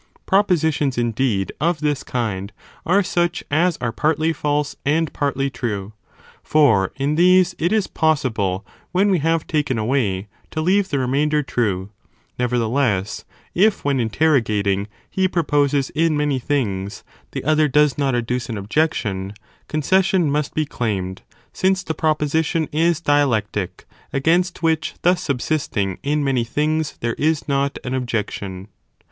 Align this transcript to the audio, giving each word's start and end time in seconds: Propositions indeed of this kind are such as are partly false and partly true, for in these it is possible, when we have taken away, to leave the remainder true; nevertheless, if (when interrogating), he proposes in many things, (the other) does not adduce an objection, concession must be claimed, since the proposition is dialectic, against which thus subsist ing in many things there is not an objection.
Propositions 0.25 0.97
indeed 0.97 1.51
of 1.61 1.79
this 1.79 2.03
kind 2.03 2.51
are 2.87 3.03
such 3.03 3.43
as 3.51 3.77
are 3.77 3.91
partly 3.91 4.33
false 4.33 4.75
and 4.83 5.13
partly 5.13 5.47
true, 5.51 5.93
for 6.41 6.91
in 6.95 7.13
these 7.13 7.53
it 7.59 7.71
is 7.71 7.85
possible, 7.85 8.65
when 8.93 9.11
we 9.11 9.19
have 9.19 9.45
taken 9.45 9.77
away, 9.77 10.27
to 10.49 10.59
leave 10.59 10.89
the 10.89 10.97
remainder 10.97 11.43
true; 11.43 11.91
nevertheless, 12.39 13.25
if 13.53 13.85
(when 13.85 13.99
interrogating), 13.99 14.87
he 15.11 15.27
proposes 15.27 15.91
in 15.91 16.17
many 16.17 16.39
things, 16.39 17.03
(the 17.31 17.43
other) 17.43 17.67
does 17.67 17.95
not 17.95 18.15
adduce 18.15 18.49
an 18.49 18.57
objection, 18.57 19.33
concession 19.67 20.31
must 20.31 20.55
be 20.55 20.65
claimed, 20.65 21.21
since 21.53 21.83
the 21.83 21.93
proposition 21.93 22.67
is 22.71 22.99
dialectic, 23.01 23.85
against 24.11 24.63
which 24.63 24.95
thus 25.03 25.21
subsist 25.21 25.77
ing 25.77 25.99
in 26.01 26.23
many 26.23 26.43
things 26.43 26.97
there 27.01 27.13
is 27.19 27.47
not 27.47 27.77
an 27.83 27.93
objection. 27.93 28.67